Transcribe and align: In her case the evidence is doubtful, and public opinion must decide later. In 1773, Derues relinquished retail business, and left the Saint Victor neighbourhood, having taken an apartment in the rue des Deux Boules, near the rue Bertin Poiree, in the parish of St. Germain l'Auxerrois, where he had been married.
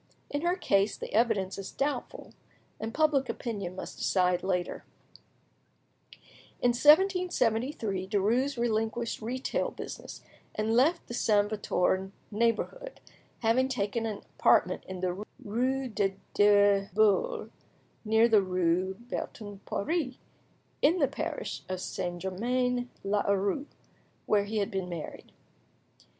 In 0.31 0.41
her 0.41 0.55
case 0.55 0.97
the 0.97 1.13
evidence 1.13 1.59
is 1.59 1.69
doubtful, 1.71 2.33
and 2.79 2.91
public 2.91 3.29
opinion 3.29 3.75
must 3.75 3.99
decide 3.99 4.41
later. 4.41 4.83
In 6.59 6.69
1773, 6.69 8.07
Derues 8.07 8.57
relinquished 8.57 9.21
retail 9.21 9.69
business, 9.69 10.23
and 10.55 10.75
left 10.75 11.05
the 11.05 11.13
Saint 11.13 11.51
Victor 11.51 12.09
neighbourhood, 12.31 12.99
having 13.41 13.67
taken 13.67 14.07
an 14.07 14.23
apartment 14.39 14.83
in 14.87 15.01
the 15.01 15.23
rue 15.45 15.87
des 15.87 16.15
Deux 16.33 16.87
Boules, 16.95 17.51
near 18.03 18.27
the 18.27 18.41
rue 18.41 18.95
Bertin 18.95 19.59
Poiree, 19.67 20.17
in 20.81 20.97
the 20.97 21.07
parish 21.07 21.61
of 21.69 21.79
St. 21.79 22.19
Germain 22.19 22.89
l'Auxerrois, 23.03 23.65
where 24.25 24.45
he 24.45 24.57
had 24.57 24.71
been 24.71 24.89
married. 24.89 25.31